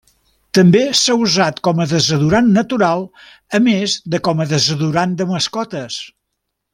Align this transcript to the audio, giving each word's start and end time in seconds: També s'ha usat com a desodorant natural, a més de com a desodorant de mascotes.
També 0.57 0.79
s'ha 0.99 1.15
usat 1.25 1.59
com 1.67 1.81
a 1.83 1.87
desodorant 1.91 2.49
natural, 2.57 3.03
a 3.59 3.63
més 3.69 3.95
de 4.15 4.21
com 4.29 4.41
a 4.47 4.51
desodorant 4.55 5.17
de 5.21 5.29
mascotes. 5.35 6.01